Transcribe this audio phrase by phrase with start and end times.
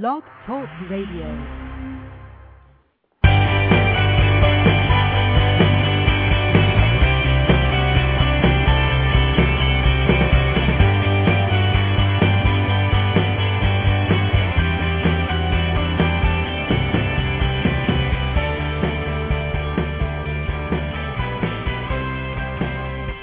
[0.00, 1.28] Blog Talk Radio.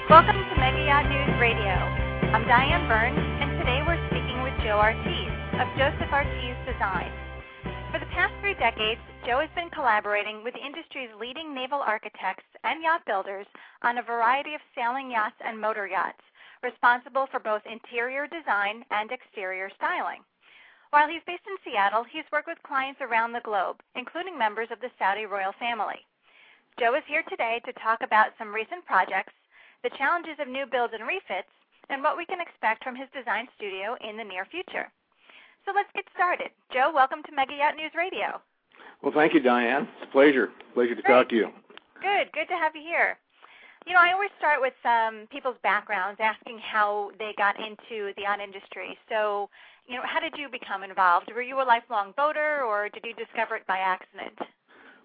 [0.08, 1.74] Welcome to Mega News Radio.
[2.30, 5.19] I'm Diane Burns, and today we're speaking with Joe Ortiz
[5.60, 7.12] of Joseph Ortiz Design.
[7.92, 12.48] For the past three decades, Joe has been collaborating with the industry's leading naval architects
[12.64, 13.44] and yacht builders
[13.84, 16.24] on a variety of sailing yachts and motor yachts,
[16.64, 20.24] responsible for both interior design and exterior styling.
[20.96, 24.80] While he's based in Seattle, he's worked with clients around the globe, including members of
[24.80, 26.00] the Saudi royal family.
[26.80, 29.36] Joe is here today to talk about some recent projects
[29.84, 31.52] the challenges of new builds and refits,
[31.92, 34.88] and what we can expect from his design studio in the near future.
[35.64, 36.50] So let's get started.
[36.72, 38.40] Joe, welcome to Mega Yacht News Radio.
[39.02, 39.88] Well, thank you, Diane.
[39.96, 40.50] It's a pleasure.
[40.74, 41.14] Pleasure to Great.
[41.14, 41.48] talk to you.
[42.00, 43.18] Good, good to have you here.
[43.86, 48.22] You know, I always start with um, people's backgrounds, asking how they got into the
[48.22, 48.98] yacht industry.
[49.08, 49.48] So,
[49.86, 51.30] you know, how did you become involved?
[51.34, 54.38] Were you a lifelong boater, or did you discover it by accident?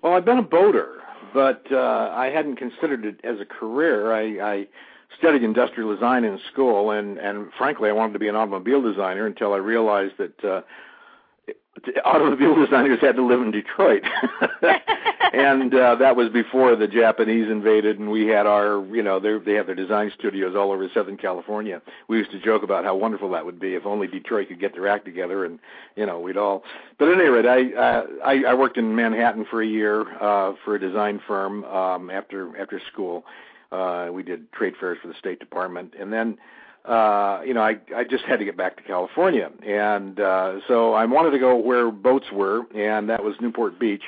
[0.01, 1.01] Well, I've been a boater,
[1.33, 4.13] but uh, I hadn't considered it as a career.
[4.13, 4.67] I, I
[5.17, 9.25] studied industrial design in school, and and frankly, I wanted to be an automobile designer
[9.25, 10.61] until I realized that uh,
[12.03, 14.03] automobile designers had to live in Detroit,
[15.33, 19.37] and uh, that was before the Japanese invaded, and we had our, you know, they
[19.37, 21.81] they have their design studios all over Southern California.
[22.07, 24.73] We used to joke about how wonderful that would be if only Detroit could get
[24.73, 25.59] their act together, and
[25.95, 26.63] you know, we'd all.
[26.97, 30.53] But at any rate, I uh, I, I worked in Manhattan for a year uh,
[30.63, 33.25] for a design firm um, after after school.
[33.71, 36.37] Uh, we did trade fairs for the State Department, and then
[36.85, 40.93] uh, you know, I I just had to get back to California, and uh, so
[40.93, 44.03] I wanted to go where boats were, and that was Newport Beach.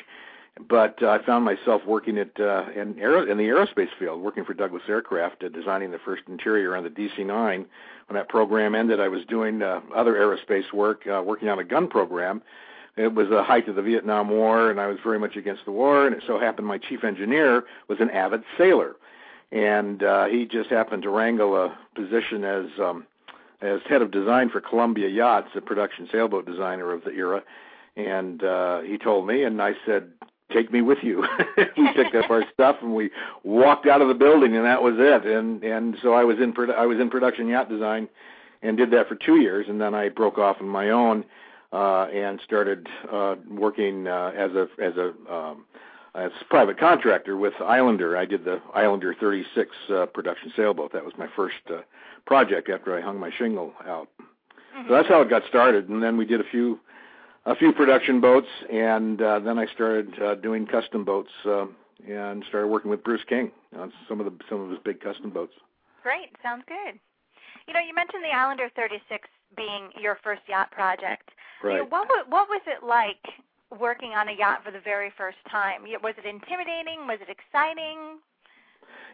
[0.67, 4.43] But uh, I found myself working at uh, in, aero, in the aerospace field, working
[4.43, 7.65] for Douglas Aircraft, uh, designing the first interior on the DC-9.
[8.07, 11.63] When that program ended, I was doing uh, other aerospace work, uh, working on a
[11.63, 12.41] gun program.
[12.95, 15.71] It was the height of the Vietnam War, and I was very much against the
[15.71, 16.07] war.
[16.07, 18.95] And it so happened my chief engineer was an avid sailor
[19.51, 23.05] and uh, he just happened to wrangle a position as um,
[23.61, 27.41] as head of design for Columbia Yachts, a production sailboat designer of the era.
[27.95, 30.11] And uh, he told me, and I said,
[30.51, 31.25] "Take me with you."
[31.77, 33.09] we picked up our stuff and we
[33.43, 35.25] walked out of the building, and that was it.
[35.25, 38.09] And and so I was in produ- I was in production yacht design,
[38.61, 41.23] and did that for two years, and then I broke off on my own
[41.71, 45.65] uh, and started uh, working uh, as a as a um,
[46.17, 48.17] as a private contractor with Islander.
[48.17, 50.91] I did the Islander 36 uh, production sailboat.
[50.93, 51.81] That was my first uh,
[52.25, 54.09] project after I hung my shingle out.
[54.19, 54.87] Mm-hmm.
[54.87, 55.89] So that's how it got started.
[55.89, 56.79] And then we did a few
[57.45, 61.65] a few production boats, and uh, then I started uh, doing custom boats uh,
[62.05, 65.29] and started working with Bruce King on some of the some of his big custom
[65.29, 65.53] boats.
[66.03, 66.99] Great, sounds good.
[67.67, 71.29] You know, you mentioned the Islander 36 being your first yacht project.
[71.63, 71.91] You know, Right.
[71.91, 73.23] what what was it like
[73.79, 75.83] working on a yacht for the very first time?
[76.03, 77.07] Was it intimidating?
[77.07, 78.19] Was it exciting?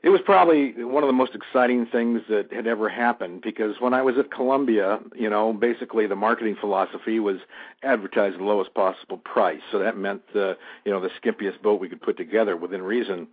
[0.03, 3.93] It was probably one of the most exciting things that had ever happened because when
[3.93, 7.37] I was at Columbia, you know, basically the marketing philosophy was
[7.83, 9.61] advertise the lowest possible price.
[9.71, 13.27] So that meant the, you know, the skimpiest boat we could put together within reason.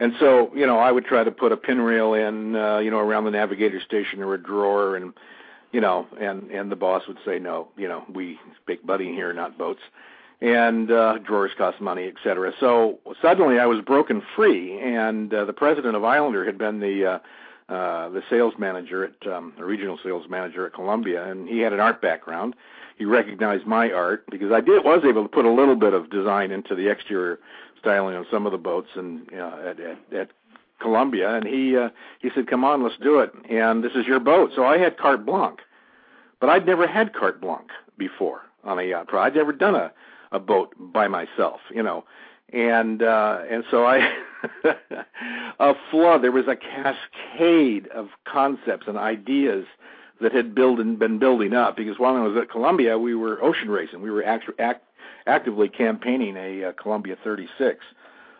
[0.00, 2.90] And so, you know, I would try to put a pin rail in, uh, you
[2.90, 5.12] know, around the navigator station or a drawer and,
[5.70, 9.32] you know, and and the boss would say, no, you know, we make buddy here,
[9.32, 9.82] not boats
[10.40, 12.52] and uh, drawers cost money, et cetera.
[12.60, 17.06] So suddenly I was broken free, and uh, the president of Islander had been the
[17.06, 17.18] uh,
[17.72, 21.72] uh, the sales manager at um, the regional sales manager at Columbia, and he had
[21.72, 22.54] an art background.
[22.96, 26.10] He recognized my art because I did was able to put a little bit of
[26.10, 27.38] design into the exterior
[27.78, 30.30] styling on some of the boats and uh, at, at, at
[30.80, 31.90] Columbia, and he uh,
[32.20, 34.52] he said, "Come on, let's do it." And this is your boat.
[34.54, 35.60] So I had carte blanche,
[36.40, 39.12] but I'd never had carte blanche before on a yacht.
[39.12, 39.92] I'd never done a
[40.32, 42.04] a boat by myself, you know.
[42.52, 44.10] And uh and so I
[45.60, 49.66] a flood there was a cascade of concepts and ideas
[50.20, 53.42] that had build and been building up because while I was at Columbia we were
[53.42, 54.02] ocean racing.
[54.02, 54.84] We were act, act,
[55.26, 57.84] actively campaigning a uh, Columbia 36,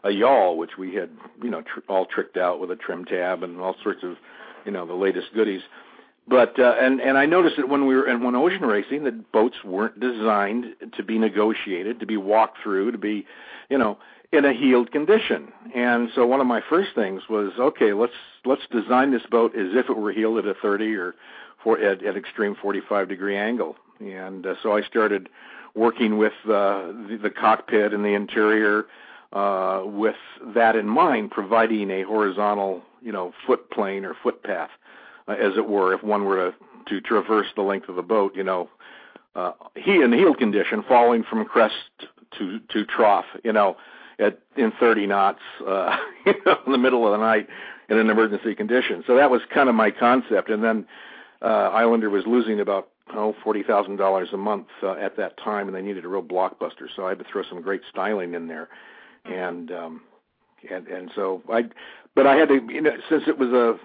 [0.04, 1.10] a yawl which we had,
[1.42, 4.16] you know, tr- all tricked out with a trim tab and all sorts of,
[4.64, 5.62] you know, the latest goodies
[6.28, 9.32] but uh, and and I noticed that when we were and when ocean racing, that
[9.32, 10.66] boats weren't designed
[10.96, 13.26] to be negotiated, to be walked through, to be,
[13.70, 13.98] you know,
[14.32, 15.52] in a heeled condition.
[15.74, 18.12] And so one of my first things was, okay, let's
[18.44, 21.14] let's design this boat as if it were heeled at a 30 or
[21.62, 23.76] for at, at extreme 45 degree angle.
[24.00, 25.28] And uh, so I started
[25.74, 28.86] working with uh, the, the cockpit and the interior
[29.32, 30.16] uh, with
[30.54, 34.70] that in mind, providing a horizontal, you know, foot plane or footpath,
[35.28, 36.54] as it were, if one were to,
[36.88, 38.68] to traverse the length of the boat, you know,
[39.34, 41.74] uh, he in heel condition, falling from crest
[42.38, 43.76] to to trough, you know,
[44.18, 45.96] at in 30 knots, uh,
[46.26, 47.48] you know, in the middle of the night
[47.88, 49.02] in an emergency condition.
[49.06, 50.86] So that was kind of my concept, and then
[51.42, 55.68] uh, Islander was losing about oh forty thousand dollars a month uh, at that time,
[55.68, 56.88] and they needed a real blockbuster.
[56.94, 58.68] So I had to throw some great styling in there,
[59.24, 60.00] and um,
[60.70, 61.64] and and so I,
[62.14, 63.78] but I had to you know since it was a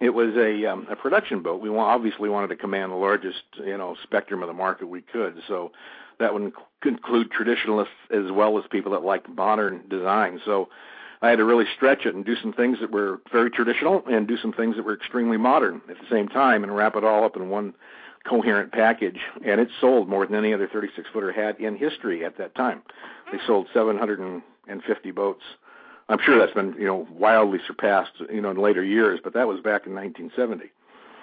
[0.00, 1.60] it was a um, a production boat.
[1.60, 5.36] We obviously wanted to command the largest you know spectrum of the market we could.
[5.46, 5.72] So
[6.18, 6.52] that would
[6.84, 10.40] include traditionalists as well as people that like modern design.
[10.44, 10.68] So
[11.22, 14.26] I had to really stretch it and do some things that were very traditional and
[14.26, 17.24] do some things that were extremely modern at the same time and wrap it all
[17.24, 17.74] up in one
[18.26, 19.18] coherent package.
[19.44, 22.82] And it sold more than any other 36 footer had in history at that time.
[23.32, 25.42] They sold 750 boats.
[26.10, 29.46] I'm sure that's been you know wildly surpassed you know in later years, but that
[29.46, 30.70] was back in 1970.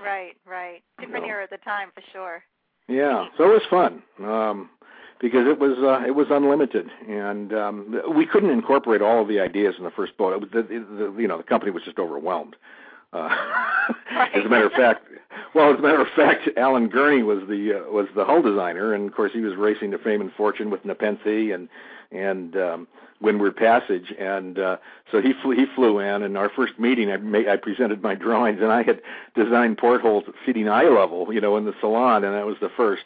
[0.04, 0.82] Right, right.
[1.00, 2.44] Different era at the time for sure.
[2.88, 4.02] Yeah, so it was fun.
[4.24, 4.70] Um
[5.20, 9.40] because it was uh, it was unlimited, and um, we couldn't incorporate all of the
[9.40, 10.34] ideas in the first boat.
[10.34, 12.56] It was the, the, you know the company was just overwhelmed.
[13.14, 13.30] Uh,
[14.12, 14.36] right.
[14.36, 15.08] as a matter of fact,
[15.56, 18.94] well, as a matter of fact, Alan Gurney was the uh, was the hull designer,
[18.94, 21.70] and of course he was racing to fame and fortune with Nepenthe and
[22.12, 22.88] and um,
[23.20, 24.78] Windward Passage, and uh,
[25.12, 26.24] so he flew he flew in.
[26.24, 29.02] And our first meeting, I made, I presented my drawings, and I had
[29.36, 32.70] designed portholes at seating eye level, you know, in the salon, and that was the
[32.70, 33.04] first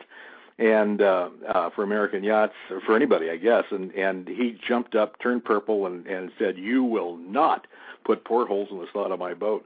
[0.61, 3.65] and uh, uh, for American Yachts or for anybody, I guess.
[3.71, 7.67] And and he jumped up, turned purple, and and said, "You will not
[8.03, 9.65] put portholes in the slot of my boat."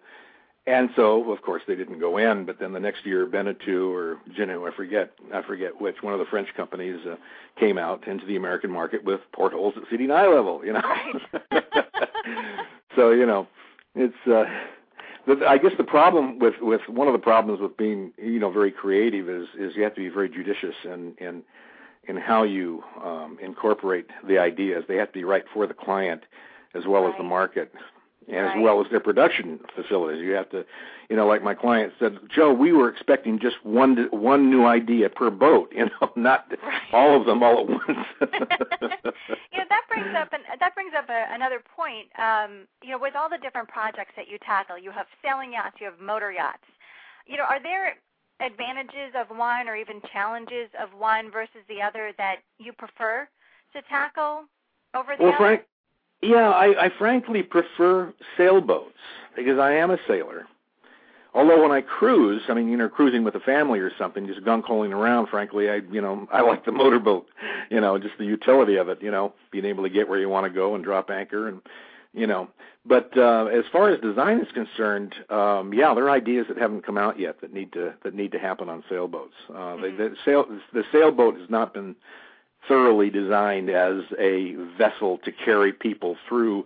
[0.68, 2.46] And so, of course, they didn't go in.
[2.46, 6.20] But then the next year, Beneteau or Jeanneau, I forget, I forget which one of
[6.20, 7.18] the French companies uh,
[7.60, 10.66] came out into the American market with portholes at seating eye level.
[10.66, 11.64] You know, right.
[12.96, 13.48] so you know,
[13.96, 14.28] it's.
[14.28, 14.46] uh
[15.28, 18.52] the, I guess the problem with with one of the problems with being you know
[18.52, 21.42] very creative is is you have to be very judicious in in
[22.08, 24.84] in how you um, incorporate the ideas.
[24.88, 26.22] They have to be right for the client
[26.76, 27.12] as well right.
[27.12, 27.82] as the market and
[28.28, 28.58] right.
[28.58, 30.22] as well as their production facilities.
[30.22, 30.66] You have to,
[31.10, 35.10] you know, like my client said, Joe, we were expecting just one one new idea
[35.10, 36.82] per boat, you know, not right.
[36.94, 37.84] all of them all at once.
[38.22, 42.08] you know, that brings up an, that brings up a, another point.
[42.20, 45.78] Um, you know, with all the different projects that you tackle, you have sailing yachts,
[45.80, 46.64] you have motor yachts.
[47.28, 47.96] You know, are there
[48.40, 53.28] advantages of one or even challenges of one versus the other that you prefer
[53.74, 54.44] to tackle
[54.94, 55.38] over the well, other?
[55.38, 55.62] Frank,
[56.26, 58.94] yeah, I, I frankly prefer sailboats
[59.36, 60.48] because I am a sailor.
[61.34, 64.46] Although when I cruise, I mean, you know, cruising with a family or something, just
[64.46, 67.28] gunk holing around, frankly, I, you know, I like the motorboat,
[67.70, 70.30] you know, just the utility of it, you know, being able to get where you
[70.30, 71.62] want to go and drop anchor and,
[72.14, 72.48] you know.
[72.86, 76.86] But uh, as far as design is concerned, um, yeah, there are ideas that haven't
[76.86, 79.34] come out yet that need to that need to happen on sailboats.
[79.50, 79.98] Uh, mm-hmm.
[79.98, 81.96] the, the sail the sailboat has not been
[82.68, 86.66] thoroughly designed as a vessel to carry people through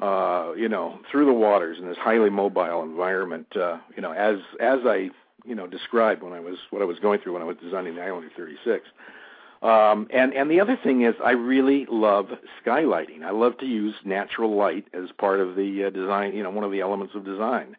[0.00, 3.46] uh you know through the waters in this highly mobile environment.
[3.56, 5.08] Uh you know as as i
[5.44, 7.94] you know described when i was what i was going through when i was designing
[7.94, 8.88] the islander 36
[9.62, 12.26] um and and the other thing is i really love
[12.64, 13.22] skylighting.
[13.22, 16.64] I love to use natural light as part of the uh, design you know one
[16.64, 17.76] of the elements of design.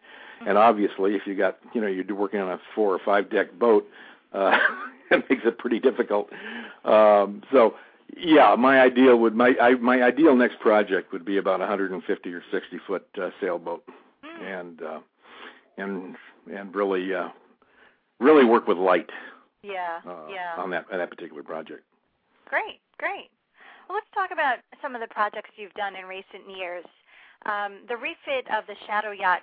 [0.48, 3.58] And obviously if you got you know you're working on a four or five deck
[3.60, 3.88] boat
[4.32, 4.58] uh
[5.16, 6.30] it makes it pretty difficult.
[6.84, 7.76] Um, so
[8.16, 12.44] yeah, my ideal would my I, my ideal next project would be about 150 or
[12.52, 13.84] 60 foot uh, sailboat,
[14.24, 14.62] mm.
[14.62, 15.00] and uh,
[15.78, 16.16] and
[16.54, 17.30] and really uh,
[18.20, 19.10] really work with light.
[19.64, 20.62] Yeah, uh, yeah.
[20.62, 21.84] On that on that particular project.
[22.46, 23.30] Great, great.
[23.90, 26.86] Well, let's talk about some of the projects you've done in recent years.
[27.46, 29.42] Um, the refit of the Shadow Yacht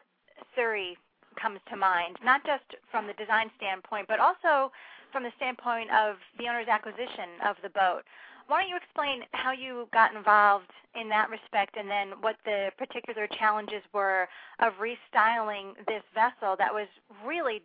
[0.56, 0.96] Surrey
[1.40, 4.72] comes to mind, not just from the design standpoint, but also
[5.12, 8.02] from the standpoint of the owner's acquisition of the boat.
[8.48, 12.70] Why don't you explain how you got involved in that respect and then what the
[12.76, 14.28] particular challenges were
[14.58, 16.88] of restyling this vessel that was
[17.24, 17.62] really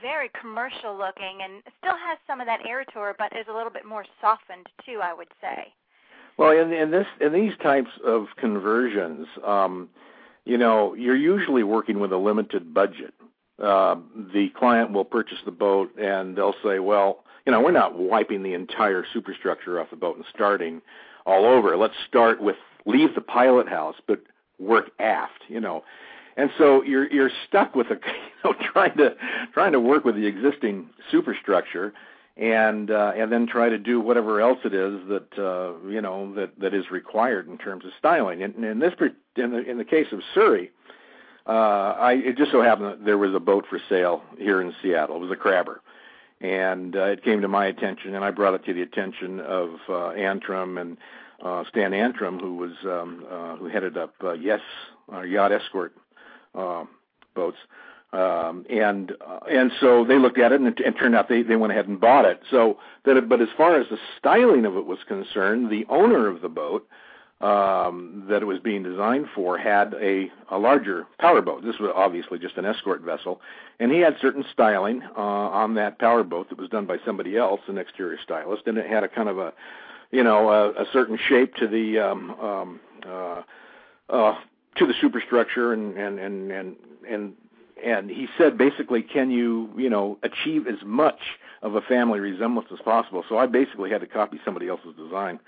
[0.00, 3.52] very commercial looking and still has some of that air to her, but is a
[3.52, 5.72] little bit more softened too, I would say.
[6.36, 9.88] Well, in, in this in these types of conversions, um,
[10.44, 13.14] you know, you're usually working with a limited budget
[13.62, 13.96] uh,
[14.32, 18.42] the client will purchase the boat and they'll say, well, you know, we're not wiping
[18.42, 20.82] the entire superstructure off the boat and starting
[21.26, 21.76] all over.
[21.76, 22.56] Let's start with
[22.86, 24.20] leave the pilot house, but
[24.58, 25.84] work aft, you know.
[26.36, 27.94] And so you're you're stuck with a
[28.44, 29.16] you know trying to
[29.52, 31.92] trying to work with the existing superstructure
[32.36, 36.34] and uh, and then try to do whatever else it is that uh, you know
[36.34, 38.42] that that is required in terms of styling.
[38.42, 38.94] And in this
[39.36, 40.72] in the in the case of Surrey, uh,
[41.52, 45.16] I it just so happened that there was a boat for sale here in Seattle.
[45.16, 45.80] It was a crabber,
[46.40, 49.70] and uh, it came to my attention, and I brought it to the attention of
[49.88, 50.96] uh, Antrim and
[51.42, 54.60] uh, Stan Antrim, who was um, uh, who headed up uh, Yes
[55.12, 55.94] uh, Yacht Escort
[56.54, 56.84] uh,
[57.34, 57.58] boats.
[58.12, 61.42] Um, and uh, and so they looked at it, and it, and turned out they
[61.42, 62.40] they went ahead and bought it.
[62.48, 66.40] So that, but as far as the styling of it was concerned, the owner of
[66.40, 66.86] the boat
[67.40, 71.64] um, that it was being designed for had a a larger power boat.
[71.64, 73.40] This was obviously just an escort vessel,
[73.80, 77.36] and he had certain styling uh, on that power boat that was done by somebody
[77.36, 79.52] else, an exterior stylist, and it had a kind of a
[80.10, 83.42] you know a, a certain shape to the um, um, uh,
[84.08, 84.34] uh,
[84.76, 86.76] to the superstructure and and and and
[87.08, 87.32] and
[87.84, 91.18] and he said basically can you you know achieve as much
[91.62, 95.38] of a family resemblance as possible so i basically had to copy somebody else's design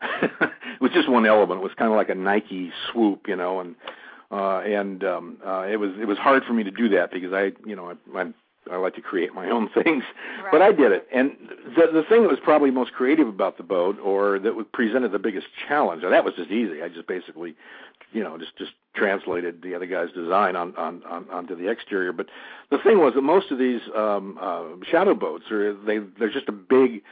[0.42, 3.60] it was just one element it was kind of like a nike swoop you know
[3.60, 3.74] and
[4.30, 7.32] uh and um uh it was it was hard for me to do that because
[7.32, 8.32] i you know i i
[8.70, 10.04] I like to create my own things,
[10.42, 10.50] right.
[10.50, 11.06] but I did it.
[11.12, 11.36] And
[11.76, 15.18] the the thing that was probably most creative about the boat, or that presented the
[15.18, 16.82] biggest challenge, and that was just easy.
[16.82, 17.54] I just basically
[18.12, 22.12] you know just just translated the other guy's design on, on, on onto the exterior.
[22.12, 22.26] But
[22.70, 26.48] the thing was that most of these um, uh, shadow boats are they they're just
[26.48, 27.02] a big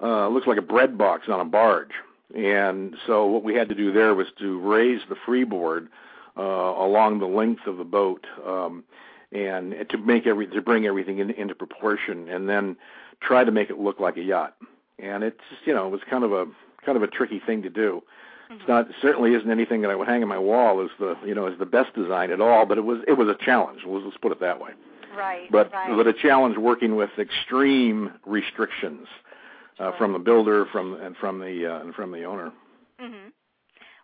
[0.00, 1.92] uh, looks like a bread box on a barge.
[2.34, 5.88] And so what we had to do there was to raise the freeboard
[6.36, 8.84] uh, along the length of the boat, um,
[9.32, 12.76] and to make every to bring everything in, into proportion, and then
[13.20, 14.56] try to make it look like a yacht.
[14.98, 16.46] And it's you know it was kind of a
[16.84, 18.02] kind of a tricky thing to do.
[18.50, 21.34] It's not certainly isn't anything that I would hang on my wall as the you
[21.34, 23.80] know as the best design at all, but it was it was a challenge.
[23.86, 24.72] Let's, let's put it that way.
[25.16, 25.50] Right.
[25.50, 25.94] But right.
[25.96, 29.31] but a challenge working with extreme restrictions uh,
[29.76, 29.94] Sure.
[29.98, 32.52] from the builder from and from the uh, and from the owner.
[32.98, 33.28] hmm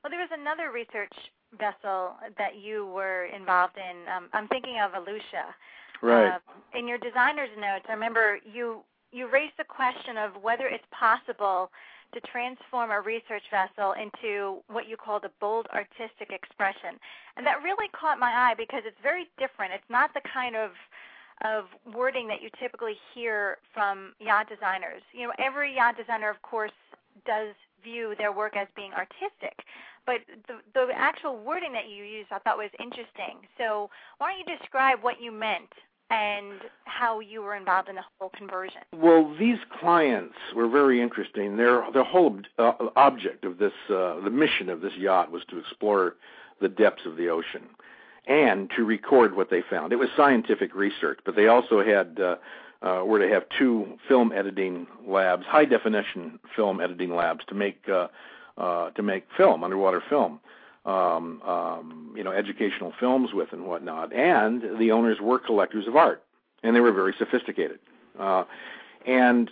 [0.02, 1.12] Well, there was another research
[1.58, 4.08] vessel that you were involved in.
[4.12, 5.54] Um, I'm thinking of Alucia.
[6.02, 6.34] Right.
[6.34, 8.82] Uh, in your designer's notes, I remember you
[9.12, 11.70] you raised the question of whether it's possible
[12.14, 16.96] to transform a research vessel into what you called a bold artistic expression.
[17.36, 19.72] And that really caught my eye because it's very different.
[19.74, 20.70] It's not the kind of
[21.44, 25.02] of wording that you typically hear from yacht designers.
[25.12, 26.72] You know, every yacht designer of course
[27.26, 29.64] does view their work as being artistic,
[30.06, 30.16] but
[30.46, 33.46] the the actual wording that you used I thought was interesting.
[33.56, 35.72] So, why don't you describe what you meant
[36.10, 38.80] and how you were involved in the whole conversion?
[38.96, 41.56] Well, these clients were very interesting.
[41.56, 45.58] Their the whole uh, object of this, uh, the mission of this yacht was to
[45.58, 46.16] explore
[46.60, 47.68] the depths of the ocean
[48.28, 49.92] and to record what they found.
[49.92, 52.36] It was scientific research, but they also had uh,
[52.82, 57.88] uh, were to have two film editing labs, high definition film editing labs, to make
[57.88, 58.08] uh,
[58.56, 60.40] uh, to make film, underwater film
[60.88, 64.12] um, um, you know, educational films with and whatnot.
[64.12, 66.22] And the owners were collectors of art,
[66.62, 67.78] and they were very sophisticated.
[68.18, 68.44] Uh,
[69.06, 69.50] and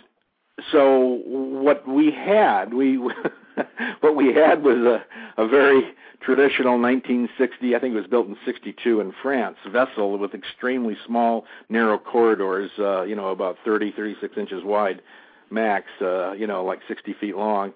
[0.71, 2.97] so what we had, we
[4.01, 5.05] what we had was a,
[5.41, 10.33] a very traditional 1960, I think it was built in 62 in France, vessel with
[10.33, 15.01] extremely small, narrow corridors, uh, you know, about 30, 36 inches wide,
[15.49, 17.73] max, uh, you know, like 60 feet long.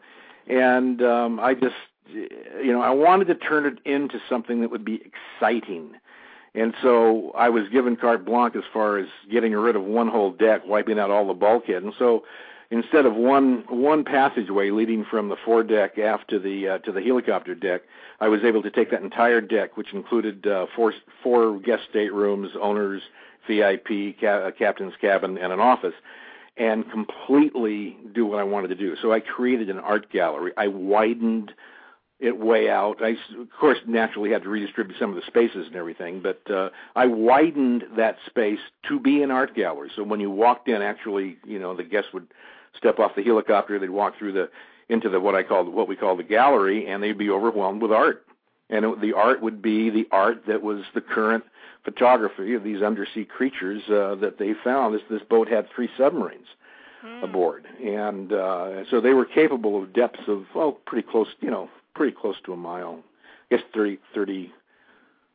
[0.47, 1.75] And um, I just
[2.13, 5.91] you know, I wanted to turn it into something that would be exciting.
[6.53, 10.31] And so I was given carte blanche as far as getting rid of one whole
[10.31, 11.83] deck, wiping out all the bulkhead.
[11.83, 12.23] And so
[12.71, 17.01] instead of one one passageway leading from the foredeck aft to the uh, to the
[17.01, 17.81] helicopter deck,
[18.19, 22.51] I was able to take that entire deck, which included uh, four four guest staterooms,
[22.59, 23.03] owners,
[23.47, 25.93] VIP, ca- uh, captain's cabin, and an office,
[26.57, 28.95] and completely do what I wanted to do.
[29.01, 30.53] So I created an art gallery.
[30.57, 31.53] I widened
[32.19, 33.03] it way out.
[33.03, 36.69] I, of course, naturally had to redistribute some of the spaces and everything, but uh,
[36.95, 38.59] I widened that space
[38.89, 39.89] to be an art gallery.
[39.95, 42.27] So when you walked in, actually, you know, the guests would
[42.77, 44.49] step off the helicopter, they'd walk through the
[44.89, 47.91] into the what I call what we call the gallery, and they'd be overwhelmed with
[47.91, 48.25] art.
[48.69, 51.43] And it, the art would be the art that was the current
[51.83, 54.95] photography of these undersea creatures uh, that they found.
[54.95, 56.47] This this boat had three submarines
[57.01, 57.23] Hmm.
[57.23, 61.67] aboard, and uh, so they were capable of depths of well, pretty close, you know,
[61.95, 62.99] pretty close to a mile.
[63.49, 64.53] I guess 30, 30,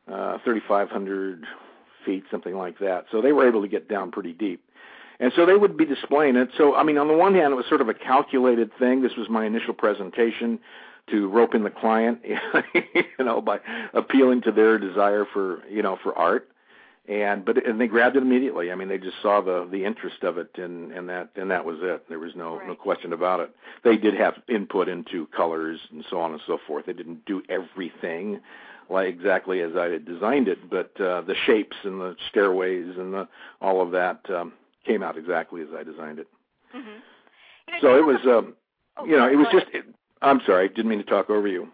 [0.07, 1.45] uh, 3,500
[2.05, 3.07] feet, something like that.
[3.11, 4.63] So they were able to get down pretty deep.
[5.19, 6.49] And so they would be displaying it.
[6.57, 9.01] So, I mean, on the one hand, it was sort of a calculated thing.
[9.01, 10.59] This was my initial presentation
[11.09, 12.19] to rope in the client,
[12.73, 13.59] you know, by
[13.93, 16.49] appealing to their desire for, you know, for art.
[17.07, 18.71] and but and they grabbed it immediately.
[18.71, 21.63] I mean, they just saw the the interest of it, and and that and that
[21.65, 22.07] was it.
[22.09, 22.67] There was no right.
[22.67, 23.49] no question about it.
[23.83, 26.85] They did have input into colors and so on and so forth.
[26.85, 28.41] They didn't do everything
[28.89, 33.13] like exactly as I had designed it, but uh, the shapes and the stairways and
[33.13, 33.27] the
[33.61, 34.53] all of that um,
[34.87, 36.27] came out exactly as I designed it.
[36.75, 36.87] Mm-hmm.
[37.67, 38.55] You know, So it was, um,
[38.97, 39.67] oh, you know, it was just.
[39.73, 39.85] It,
[40.21, 41.67] I'm sorry, didn't mean to talk over you.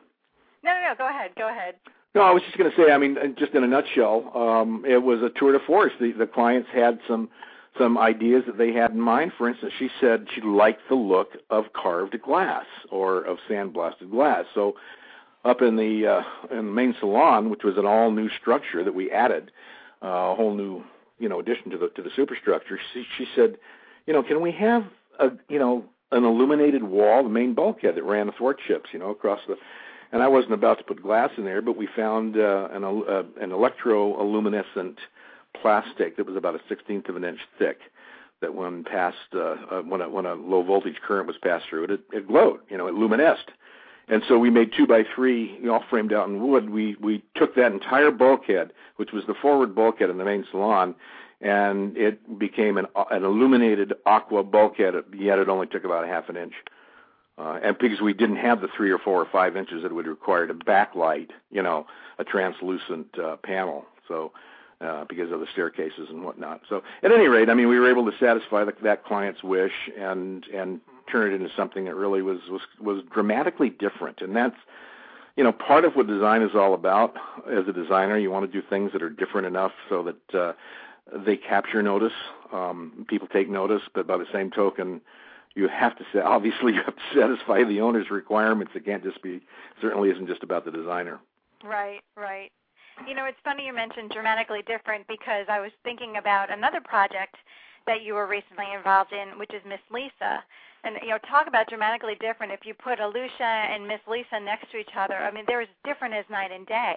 [0.64, 0.96] No, no, no.
[0.98, 1.32] Go ahead.
[1.38, 1.76] Go ahead.
[2.16, 2.92] No, I was just going to say.
[2.92, 5.94] I mean, uh, just in a nutshell, um, it was a tour de force.
[6.00, 7.30] The the clients had some
[7.78, 9.32] some ideas that they had in mind.
[9.38, 14.46] For instance, she said she liked the look of carved glass or of sandblasted glass.
[14.54, 14.76] So,
[15.44, 18.94] up in the uh, in the main salon, which was an all new structure that
[18.94, 19.52] we added,
[20.04, 20.84] uh, a whole new
[21.24, 22.78] you know addition to the to the superstructure.
[22.94, 23.58] She she said,
[24.06, 24.84] you know, can we have
[25.18, 29.10] a you know an illuminated wall, the main bulkhead that ran athwart ships, you know,
[29.10, 29.56] across the
[30.12, 33.24] and I wasn't about to put glass in there, but we found uh, an uh,
[33.42, 34.98] an electroluminescent
[35.60, 37.80] plastic that was about a sixteenth of an inch thick.
[38.42, 41.86] That when passed, uh, uh, when a when a low voltage current was passed through
[41.86, 42.60] it, it, it glowed.
[42.70, 43.50] You know, it luminesced.
[44.08, 46.70] And so we made two by three, you know, all framed out in wood.
[46.70, 50.96] We we took that entire bulkhead, which was the forward bulkhead in the main salon,
[51.40, 54.96] and it became an an illuminated aqua bulkhead.
[55.18, 56.54] Yet it only took about a half an inch
[57.38, 60.06] uh, and because we didn't have the three or four or five inches that would
[60.06, 61.88] require to backlight, you know,
[62.20, 63.86] a translucent uh, panel.
[64.08, 64.32] So
[64.82, 66.62] uh, because of the staircases and whatnot.
[66.70, 69.72] So at any rate, I mean, we were able to satisfy the, that client's wish
[69.98, 70.82] and and
[71.14, 74.22] turn it into something that really was was was dramatically different.
[74.22, 74.58] And that's
[75.38, 77.16] you know part of what design is all about.
[77.50, 80.54] As a designer, you want to do things that are different enough so that uh,
[81.26, 82.14] they capture notice.
[82.52, 85.02] Um, people take notice, but by the same token,
[85.56, 88.74] you have to say obviously you have to satisfy the owner's requirements.
[88.76, 89.42] It can't just be
[89.82, 91.20] certainly isn't just about the designer.
[91.64, 92.52] Right, right.
[93.08, 97.36] You know, it's funny you mentioned dramatically different because I was thinking about another project
[97.88, 100.44] that you were recently involved in, which is Miss Lisa.
[100.84, 102.52] And you know, talk about dramatically different.
[102.54, 105.70] If you put Alucia and Miss Lisa next to each other, I mean, they're as
[105.86, 106.96] different as night and day.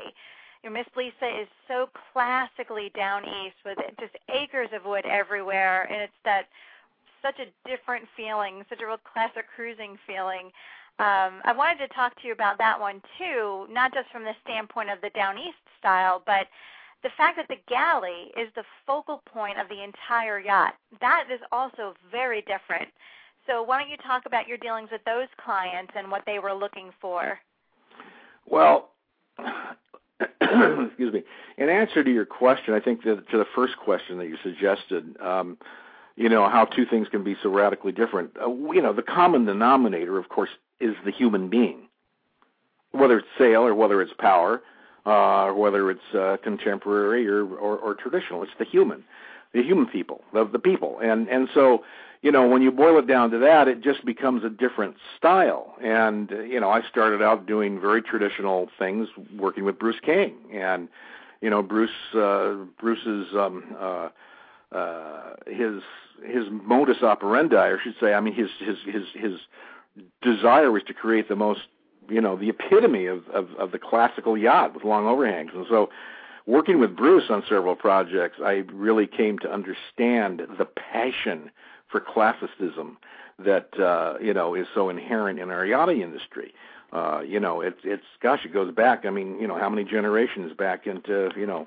[0.62, 5.84] You know, Miss Lisa is so classically down east with just acres of wood everywhere,
[5.90, 6.46] and it's that
[7.22, 10.50] such a different feeling, such a real classic cruising feeling.
[10.98, 14.34] Um, I wanted to talk to you about that one too, not just from the
[14.44, 16.46] standpoint of the down east style, but
[17.02, 20.74] the fact that the galley is the focal point of the entire yacht.
[21.00, 22.88] That is also very different.
[23.46, 26.54] So why don't you talk about your dealings with those clients and what they were
[26.54, 27.38] looking for?
[28.46, 28.90] Well,
[30.40, 31.22] excuse me.
[31.56, 35.16] In answer to your question, I think that to the first question that you suggested,
[35.20, 35.58] um,
[36.16, 38.36] you know how two things can be so radically different.
[38.40, 41.88] Uh, you know, the common denominator, of course, is the human being,
[42.92, 44.62] whether it's sail or whether it's power,
[45.04, 48.42] uh, whether it's uh, contemporary or, or, or traditional.
[48.42, 49.04] It's the human,
[49.52, 51.84] the human people, the, the people, and and so
[52.26, 55.76] you know when you boil it down to that, it just becomes a different style.
[55.80, 59.06] And you know, I started out doing very traditional things,
[59.38, 60.88] working with Bruce King, and
[61.40, 64.08] you know, Bruce uh, Bruce's um, uh,
[64.72, 65.82] uh, his
[66.24, 69.38] his modus operandi, I should say, I mean his his his his
[70.20, 71.60] desire was to create the most
[72.08, 75.90] you know the epitome of, of of the classical yacht with long overhangs, and so
[76.44, 81.52] working with Bruce on several projects, I really came to understand the passion
[81.88, 82.98] for classicism
[83.38, 86.54] that uh, you know is so inherent in our industry.
[86.92, 89.04] Uh, you know, it's it's gosh, it goes back.
[89.04, 91.66] I mean, you know, how many generations back into you know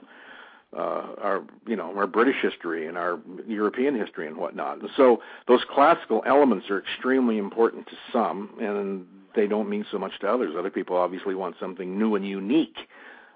[0.75, 4.79] uh, our you know our British history and our European history and whatnot.
[4.79, 9.05] And so those classical elements are extremely important to some, and
[9.35, 10.55] they don't mean so much to others.
[10.57, 12.77] Other people obviously want something new and unique,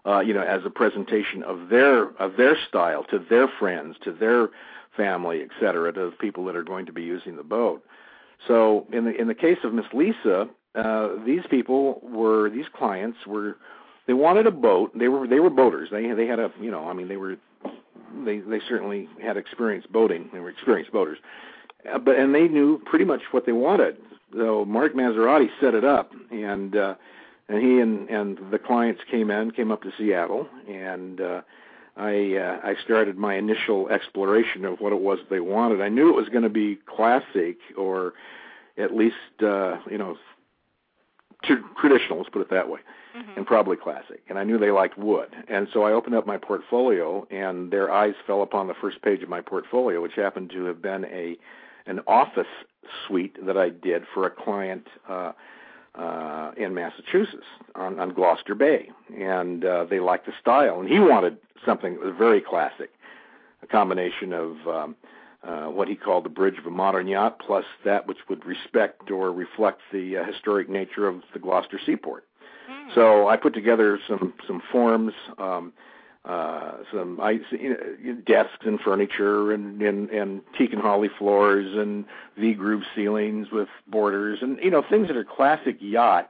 [0.06, 4.12] uh, you know, as a presentation of their of their style to their friends, to
[4.14, 4.50] their
[4.96, 7.84] family, et cetera, to the people that are going to be using the boat.
[8.48, 13.20] So in the in the case of Miss Lisa, uh, these people were these clients
[13.26, 13.58] were
[14.08, 14.98] they wanted a boat.
[14.98, 15.90] They were they were boaters.
[15.92, 17.38] They they had a you know I mean they were
[18.26, 20.30] they they certainly had experience boating.
[20.34, 21.20] They were experienced boaters,
[21.92, 23.98] uh, but and they knew pretty much what they wanted.
[24.36, 26.96] So Mark Maserati set it up, and uh,
[27.48, 31.42] and he and and the clients came in, came up to Seattle, and uh,
[31.96, 35.82] I uh, I started my initial exploration of what it was they wanted.
[35.82, 38.14] I knew it was going to be classic or
[38.78, 40.18] at least uh, you know
[41.44, 42.18] traditional.
[42.18, 42.80] Let's put it that way
[43.16, 43.32] mm-hmm.
[43.38, 44.22] and probably classic.
[44.30, 45.36] And I knew they liked wood.
[45.48, 49.22] And so I opened up my portfolio, and their eyes fell upon the first page
[49.24, 51.38] of my portfolio, which happened to have been a
[51.86, 52.48] an office
[53.06, 55.34] suite that I did for a client uh,
[55.96, 60.80] uh, in Massachusetts on, on Gloucester Bay, and uh, they liked the style.
[60.80, 62.90] And he wanted something that was very classic.
[63.62, 64.96] a combination of um,
[65.44, 69.12] uh, what he called the bridge of a modern yacht, plus that which would respect
[69.12, 72.26] or reflect the uh, historic nature of the Gloucester seaport.
[72.70, 72.96] Mm.
[72.96, 75.93] So I put together some some forms, um, uh,
[76.26, 77.70] some I, you
[78.04, 82.06] know, desks and furniture, and, and and teak and holly floors, and
[82.38, 86.30] V groove ceilings with borders, and you know things that are classic yacht.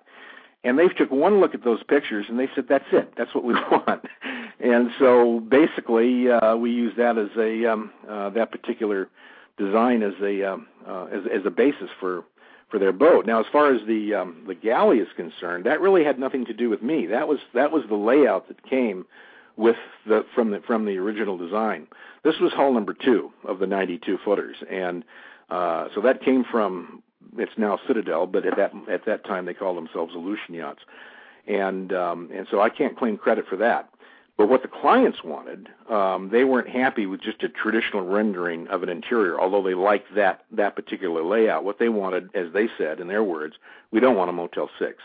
[0.66, 3.14] And they took one look at those pictures and they said that's it.
[3.18, 4.06] That's what we want.
[4.60, 9.10] And so basically uh, we use that as a um, uh, that particular
[9.58, 12.24] design as a um, uh, as, as a basis for
[12.70, 13.26] for their boat.
[13.26, 16.54] Now as far as the um, the galley is concerned that really had nothing to
[16.54, 17.08] do with me.
[17.08, 19.06] That was that was the layout that came
[19.58, 21.88] with the from the from the original design
[22.24, 25.04] this was hull number two of the 92 footers and
[25.50, 27.04] uh, so that came from
[27.38, 30.82] it's now Citadel, but at that at that time they called themselves Aleutian Yachts,
[31.48, 33.90] and um, and so I can't claim credit for that.
[34.36, 38.82] But what the clients wanted, um, they weren't happy with just a traditional rendering of
[38.82, 41.64] an interior, although they liked that that particular layout.
[41.64, 43.56] What they wanted, as they said in their words,
[43.92, 44.98] we don't want a Motel 6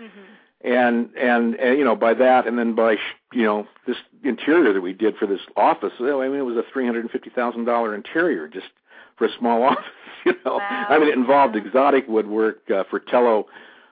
[0.00, 0.20] mm-hmm.
[0.66, 2.96] And, and and you know by that, and then by
[3.32, 6.64] you know this interior that we did for this office, I mean it was a
[6.72, 8.66] three hundred and fifty thousand dollar interior just
[9.16, 9.84] for a small office.
[10.24, 10.86] You know, wow.
[10.88, 13.46] I mean, it involved exotic woodwork uh, Fratello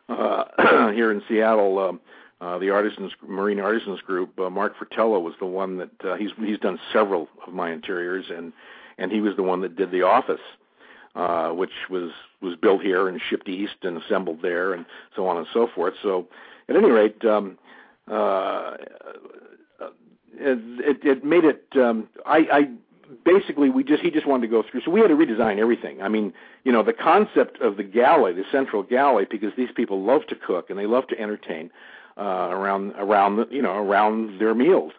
[0.09, 1.79] uh, here in Seattle.
[1.79, 2.01] Um,
[2.41, 4.39] uh, the artisans, Marine Artisans Group.
[4.39, 8.27] Uh, Mark Fratello was the one that uh, he's he's done several of my interiors,
[8.29, 8.53] and
[8.99, 10.41] and he was the one that did the office,
[11.15, 12.11] uh, which was
[12.43, 14.85] was built here and shipped east and assembled there, and
[15.17, 15.95] so on and so forth.
[16.03, 16.27] So,
[16.69, 17.59] at any rate, um,
[18.11, 18.77] uh,
[20.37, 21.65] it, it made it.
[21.77, 22.69] Um, I, I
[23.25, 24.83] basically we just he just wanted to go through.
[24.83, 26.03] So we had to redesign everything.
[26.03, 26.33] I mean
[26.65, 30.35] you know the concept of the galley the central galley because these people love to
[30.35, 31.71] cook and they love to entertain
[32.17, 34.93] uh around around the, you know around their meals.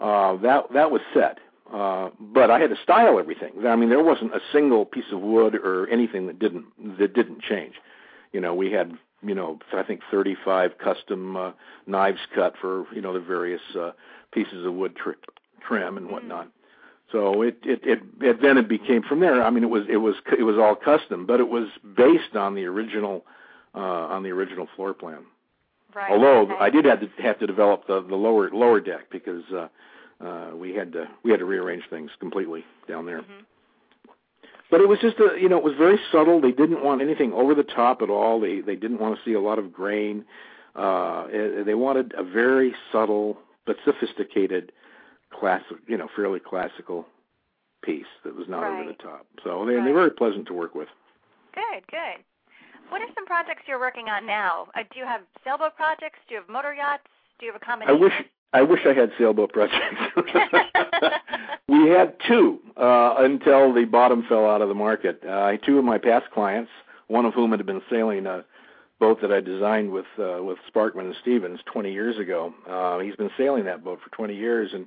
[0.00, 1.38] Uh that that was set.
[1.72, 3.52] Uh but i had to style everything.
[3.66, 7.42] I mean there wasn't a single piece of wood or anything that didn't that didn't
[7.42, 7.74] change.
[8.32, 11.52] You know we had you know i think 35 custom uh,
[11.86, 13.92] knives cut for you know the various uh
[14.32, 15.10] pieces of wood tr-
[15.66, 16.50] trim and whatnot mm
[17.12, 19.42] so it, it it it then it became from there.
[19.42, 22.54] I mean, it was it was it was all custom, but it was based on
[22.54, 23.26] the original
[23.74, 25.24] uh, on the original floor plan.
[25.94, 26.10] Right.
[26.10, 26.54] Although okay.
[26.58, 29.68] I did have to have to develop the the lower lower deck because uh,
[30.24, 33.20] uh, we had to we had to rearrange things completely down there.
[33.20, 33.42] Mm-hmm.
[34.72, 36.40] But it was just a you know it was very subtle.
[36.40, 38.40] They didn't want anything over the top at all.
[38.40, 40.24] They they didn't want to see a lot of grain.
[40.74, 41.26] Uh,
[41.66, 44.72] they wanted a very subtle but sophisticated
[45.30, 47.06] classic, you know, fairly classical
[47.82, 48.80] piece that was not right.
[48.80, 49.26] over the top.
[49.44, 49.84] So they, right.
[49.84, 50.88] they're very pleasant to work with.
[51.52, 52.24] Good, good.
[52.88, 54.68] What are some projects you're working on now?
[54.74, 56.18] Uh, do you have sailboat projects?
[56.28, 57.04] Do you have motor yachts?
[57.38, 57.96] Do you have a combination?
[57.96, 58.14] I wish
[58.52, 59.84] I wish I had sailboat projects.
[61.68, 65.22] we had two uh, until the bottom fell out of the market.
[65.24, 66.70] Uh, two of my past clients,
[67.08, 68.44] one of whom had been sailing a
[69.00, 72.52] boat that I designed with uh, with Sparkman and Stephens 20 years ago.
[72.68, 74.86] Uh, he's been sailing that boat for 20 years, and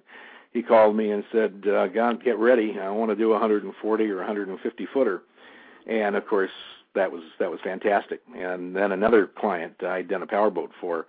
[0.53, 2.77] he called me and said, uh, "God, get ready.
[2.79, 5.23] I want to do a 140 or 150 footer."
[5.87, 6.51] And of course,
[6.93, 8.21] that was that was fantastic.
[8.37, 11.07] And then another client I'd done a powerboat for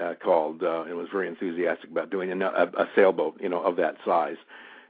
[0.00, 3.76] uh, called uh, and was very enthusiastic about doing a, a sailboat, you know, of
[3.76, 4.36] that size.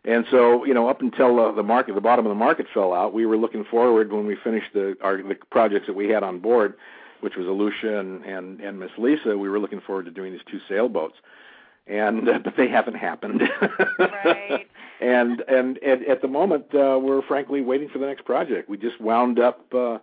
[0.04, 2.94] And so, you know, up until uh, the market, the bottom of the market fell
[2.94, 6.22] out, we were looking forward when we finished the our the projects that we had
[6.22, 6.74] on board,
[7.20, 9.36] which was Alucia and and, and Miss Lisa.
[9.36, 11.16] We were looking forward to doing these two sailboats
[11.86, 13.42] and uh, but they haven't happened.
[13.98, 14.68] right.
[15.00, 18.68] and and at, at the moment, uh, we're frankly waiting for the next project.
[18.68, 19.98] We just wound up, uh,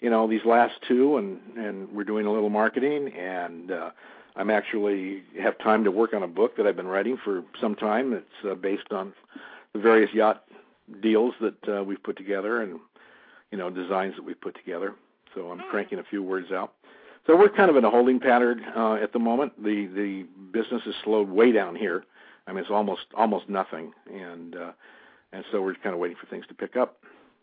[0.00, 3.90] you know, these last two, and and we're doing a little marketing, and uh,
[4.38, 7.74] I'm actually have time to work on a book that I've been writing for some
[7.74, 8.12] time.
[8.12, 9.12] It's uh, based on
[9.72, 10.44] the various yacht
[11.02, 12.78] deals that uh, we've put together, and
[13.50, 14.94] you know, designs that we've put together.
[15.34, 15.68] So I'm mm.
[15.70, 16.72] cranking a few words out.
[17.26, 19.62] So we're kind of in a holding pattern uh, at the moment.
[19.62, 20.22] The the
[20.52, 22.04] business has slowed way down here.
[22.46, 24.72] I mean, it's almost almost nothing, and uh,
[25.32, 26.96] and so we're kind of waiting for things to pick up.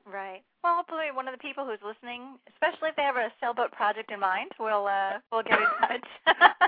[0.05, 0.43] Right.
[0.63, 4.11] Well, hopefully, one of the people who's listening, especially if they have a sailboat project
[4.11, 6.07] in mind, will uh, will get in touch.